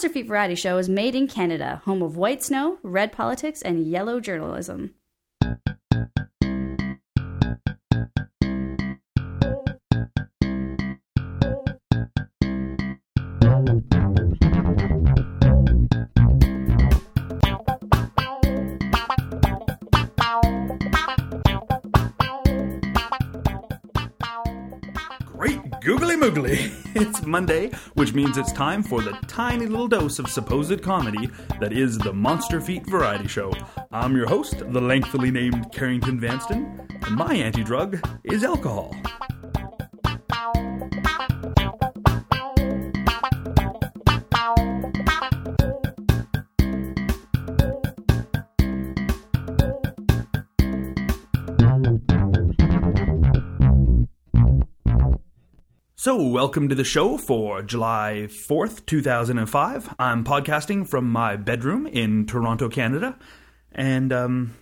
[0.00, 3.86] Monster Feet Variety Show is made in Canada, home of white snow, red politics, and
[3.86, 4.94] yellow journalism.
[26.92, 31.72] It's Monday, which means it's time for the tiny little dose of supposed comedy that
[31.72, 33.54] is the Monster Feet Variety Show.
[33.90, 38.94] I'm your host, the lengthily named Carrington Vanston, and my anti drug is alcohol.
[56.02, 59.96] So, welcome to the show for July 4th, 2005.
[59.98, 63.18] I'm podcasting from my bedroom in Toronto, Canada.
[63.70, 64.54] And, um,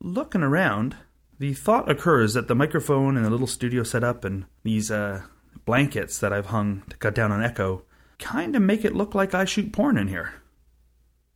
[0.00, 0.96] looking around,
[1.38, 5.24] the thought occurs that the microphone and the little studio setup and these, uh,
[5.66, 7.82] blankets that I've hung to cut down on echo
[8.18, 10.32] kind of make it look like I shoot porn in here.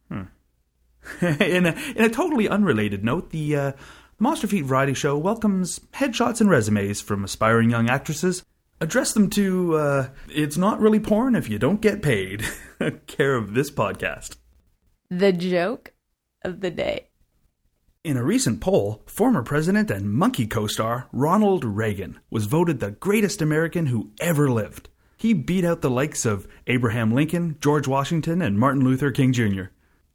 [0.08, 0.22] Hmm.
[1.20, 3.72] in, a, in a totally unrelated note, the, uh,
[4.18, 8.42] Monster Feet Variety Show welcomes headshots and resumes from aspiring young actresses
[8.80, 12.44] address them to uh, it's not really porn if you don't get paid.
[13.06, 14.36] Care of this podcast.
[15.10, 15.92] The joke
[16.42, 17.08] of the day.
[18.02, 23.40] in a recent poll former president and monkey co-star ronald reagan was voted the greatest
[23.40, 24.88] american who ever lived.
[25.16, 29.64] He beat out the likes of abraham lincoln george washington and martin luther king jr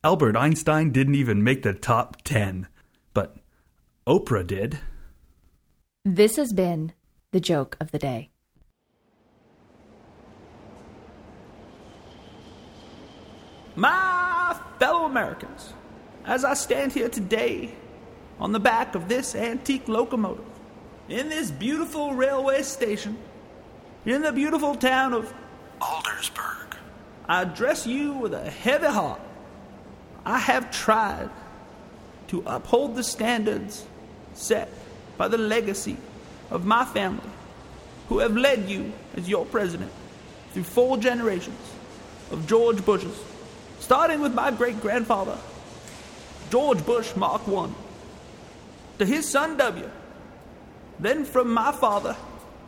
[0.04, 2.68] albert einstein didn't even make the top 10
[3.14, 3.38] but
[4.06, 4.80] oprah did.
[6.06, 6.94] This has been
[7.32, 8.30] the joke of the day.
[13.80, 15.74] My fellow Americans,
[16.26, 17.74] as I stand here today
[18.38, 20.44] on the back of this antique locomotive,
[21.08, 23.18] in this beautiful railway station,
[24.06, 25.34] in the beautiful town of
[25.82, 26.76] Aldersburg,
[27.26, 29.22] I address you with a heavy heart.
[30.26, 31.30] I have tried
[32.28, 33.86] to uphold the standards
[34.34, 34.70] set
[35.18, 35.96] by the legacy
[36.52, 37.30] of my family,
[38.10, 39.94] who have led you as your president
[40.52, 41.74] through four generations
[42.30, 43.18] of George Bushes
[43.80, 45.38] starting with my great grandfather,
[46.50, 47.70] George Bush Mark I,
[49.00, 49.90] to his son W,
[51.00, 52.16] then from my father,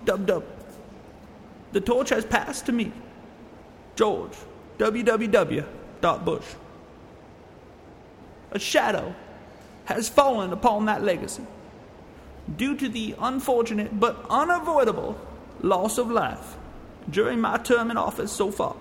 [0.06, 0.44] Dub Dub.
[1.72, 2.92] The torch has passed to me,
[3.96, 4.34] George
[4.78, 5.66] WWW.
[6.02, 6.46] Bush.
[8.52, 9.14] A shadow
[9.86, 11.44] has fallen upon that legacy
[12.58, 15.20] due to the unfortunate but unavoidable
[15.62, 16.56] loss of life
[17.10, 18.76] during my term in office so far.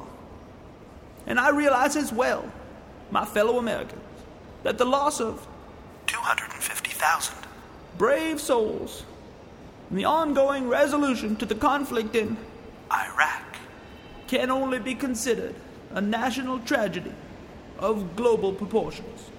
[1.26, 2.50] And I realize as well,
[3.10, 4.02] my fellow Americans,
[4.62, 5.46] that the loss of
[6.06, 7.34] 250,000
[7.98, 9.04] brave souls
[9.88, 12.36] and the ongoing resolution to the conflict in
[12.92, 13.56] Iraq
[14.28, 15.54] can only be considered
[15.92, 17.12] a national tragedy
[17.78, 19.30] of global proportions.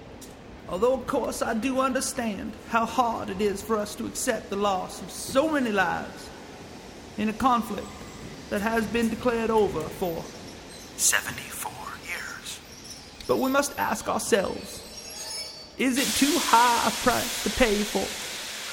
[0.67, 4.55] Although, of course, I do understand how hard it is for us to accept the
[4.55, 6.29] loss of so many lives
[7.17, 7.87] in a conflict
[8.49, 10.23] that has been declared over for
[11.01, 11.71] 74
[12.07, 12.59] years.
[13.27, 14.87] But we must ask ourselves
[15.77, 17.99] is it too high a price to pay for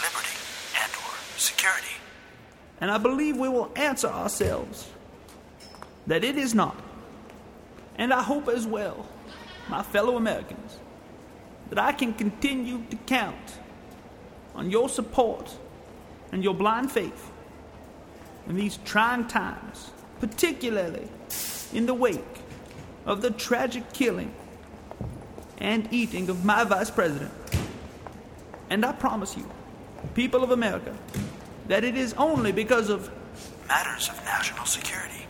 [0.05, 0.37] liberty
[0.83, 1.87] and or security?
[2.81, 4.91] And I believe we will answer ourselves
[6.06, 6.77] that it is not.
[7.97, 9.06] And I hope as well,
[9.69, 10.78] my fellow Americans,
[11.71, 13.59] that I can continue to count
[14.55, 15.50] on your support
[16.31, 17.31] and your blind faith
[18.49, 19.91] in these trying times,
[20.21, 21.09] particularly
[21.73, 22.41] in the wake
[23.06, 24.33] of the tragic killing
[25.59, 27.33] and eating of my vice president.
[28.71, 29.49] And I promise you,
[30.15, 30.97] people of America,
[31.69, 33.11] that it is only because of
[33.69, 35.27] matters of national security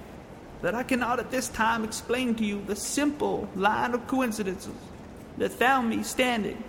[0.62, 4.74] that I cannot at this time explain to you the simple line of coincidences
[5.36, 6.62] that found me standing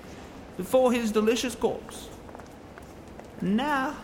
[0.58, 2.08] before his delicious corpse.
[3.42, 3.96] Now,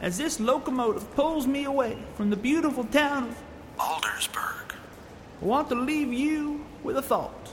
[0.00, 3.36] as this locomotive pulls me away from the beautiful town of
[3.78, 4.65] Aldersburg,
[5.40, 7.52] I want to leave you with a thought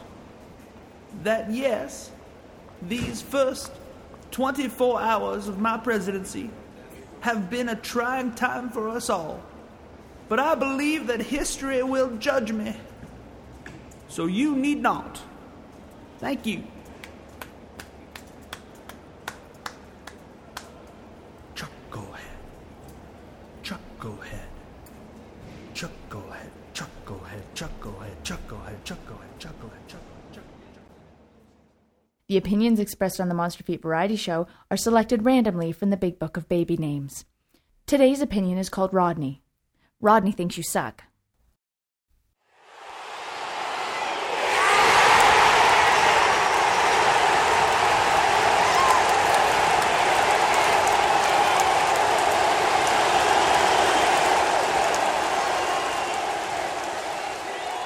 [1.23, 2.11] that yes,
[2.81, 3.71] these first
[4.31, 6.49] 24 hours of my presidency
[7.21, 9.41] have been a trying time for us all.
[10.29, 12.75] But I believe that history will judge me.
[14.07, 15.21] So you need not.
[16.19, 16.63] Thank you.
[21.55, 22.37] Chuck, go ahead.
[23.61, 24.47] Chuck, go ahead.
[25.73, 26.22] Chuck, go
[27.55, 30.03] Chucklehead, Chucklehead, Chucklehead, Chucklehead, Chucklehead.
[32.27, 36.17] The opinions expressed on the Monster Feet Variety Show are selected randomly from the Big
[36.17, 37.25] Book of Baby Names.
[37.85, 39.43] Today's opinion is called Rodney.
[40.01, 41.03] Rodney thinks you suck.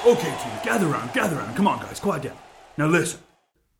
[0.06, 1.56] Okay, team, gather around, gather around.
[1.56, 2.36] Come on, guys, quiet down.
[2.76, 3.20] Now listen.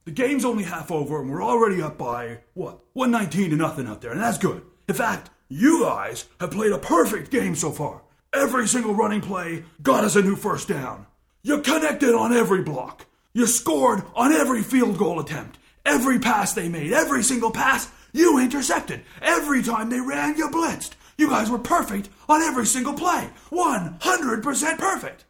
[0.05, 4.00] The game's only half over, and we're already up by, what, 119 to nothing out
[4.00, 4.62] there, and that's good.
[4.88, 8.03] In fact, you guys have played a perfect game so far.
[8.32, 11.06] Every single running play got us a new first down.
[11.43, 13.06] You connected on every block.
[13.32, 15.59] You scored on every field goal attempt.
[15.87, 19.03] Every pass they made, every single pass, you intercepted.
[19.23, 20.93] Every time they ran, you blitzed.
[21.17, 23.31] You guys were perfect on every single play.
[23.50, 25.25] 100% perfect.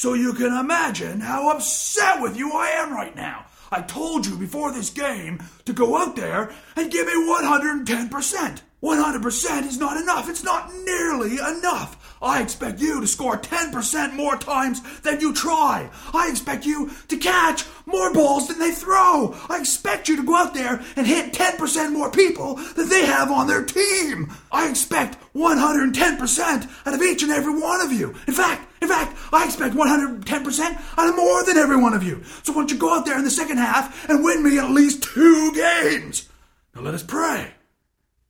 [0.00, 3.44] So you can imagine how upset with you I am right now.
[3.70, 8.62] I told you before this game to go out there and give me 110%.
[8.82, 10.30] 100% is not enough.
[10.30, 12.16] It's not nearly enough.
[12.22, 15.90] I expect you to score 10% more times than you try.
[16.14, 19.36] I expect you to catch more balls than they throw.
[19.50, 23.30] I expect you to go out there and hit 10% more people than they have
[23.30, 24.32] on their team.
[24.50, 28.14] I expect 110% out of each and every one of you.
[28.26, 32.22] In fact, in fact, I expect 110% out of more than every one of you.
[32.42, 34.70] So why don't you go out there in the second half and win me at
[34.70, 36.28] least two games?
[36.74, 37.54] Now let us pray.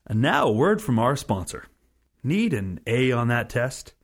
[0.06, 1.67] And now a word from our sponsor.
[2.23, 3.94] Need an A on that test?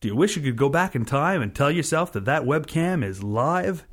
[0.00, 3.04] Do you wish you could go back in time and tell yourself that that webcam
[3.04, 3.84] is live?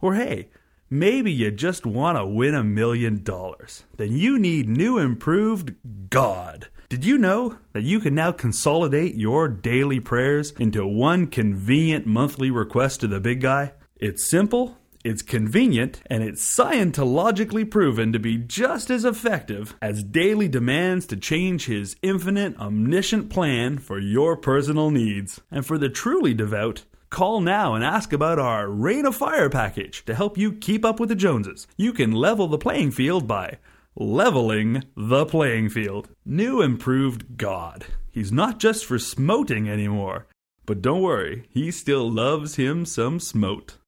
[0.00, 0.50] Or hey,
[0.90, 3.84] maybe you just want to win a million dollars.
[3.96, 5.74] Then you need new improved
[6.10, 6.68] God.
[6.88, 12.50] Did you know that you can now consolidate your daily prayers into one convenient monthly
[12.50, 13.74] request to the big guy?
[13.96, 20.48] It's simple, it's convenient, and it's scientologically proven to be just as effective as daily
[20.48, 25.40] demands to change his infinite, omniscient plan for your personal needs.
[25.50, 30.04] And for the truly devout, Call now and ask about our Rain of Fire package
[30.04, 31.66] to help you keep up with the Joneses.
[31.76, 33.58] You can level the playing field by
[33.96, 36.08] leveling the playing field.
[36.26, 37.86] New improved God.
[38.10, 40.26] He's not just for smoting anymore.
[40.66, 43.78] But don't worry, he still loves him some smote.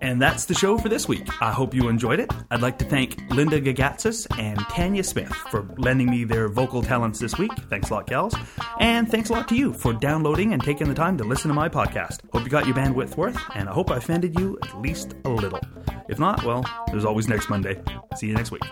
[0.00, 1.28] And that's the show for this week.
[1.42, 2.32] I hope you enjoyed it.
[2.50, 7.18] I'd like to thank Linda Gagatsis and Tanya Smith for lending me their vocal talents
[7.18, 7.52] this week.
[7.68, 8.34] Thanks a lot, gals.
[8.78, 11.54] And thanks a lot to you for downloading and taking the time to listen to
[11.54, 12.20] my podcast.
[12.32, 15.28] Hope you got your bandwidth worth, and I hope I offended you at least a
[15.28, 15.60] little.
[16.08, 17.80] If not, well, there's always next Monday.
[18.16, 18.62] See you next week.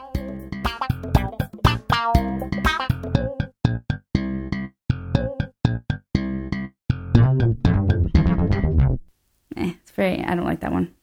[9.56, 10.24] Eh, it's very.
[10.24, 10.94] I don't like that one.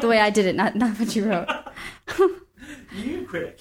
[0.00, 1.48] The way I did it, not not what you wrote.
[2.94, 3.60] You critic.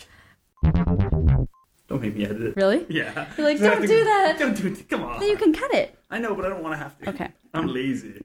[0.64, 2.56] Don't make me edit it.
[2.56, 2.86] Really?
[2.90, 3.28] Yeah.
[3.38, 4.38] You're like, don't do that.
[4.40, 4.90] Don't do it.
[4.90, 5.20] Come on.
[5.20, 5.98] Then you can cut it.
[6.10, 7.10] I know, but I don't want to have to.
[7.10, 7.30] Okay.
[7.54, 8.22] I'm lazy.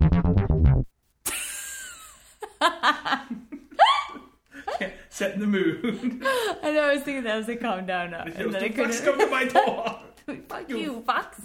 [5.08, 6.22] Setting the mood.
[6.62, 7.34] I know, I was thinking that.
[7.34, 8.22] I was like, calm down now.
[8.24, 9.04] And then I couldn't.
[9.04, 10.00] come to my door.
[10.48, 11.40] Fuck you, Fox.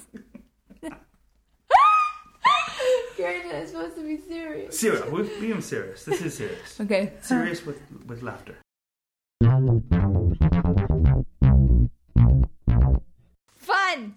[3.20, 4.80] Karen, I'm supposed to be serious.
[4.80, 5.06] Serious.
[5.12, 6.06] We're being serious.
[6.06, 6.80] This is serious.
[6.86, 7.12] Okay.
[7.22, 8.56] Serious with with laughter.
[13.58, 14.16] Fun!